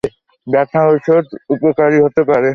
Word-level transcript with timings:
ব্যথা 0.47 0.81
ঔষধ 0.87 1.25
উপকারী 1.49 1.97
হতে 2.01 2.21
পারে। 2.23 2.49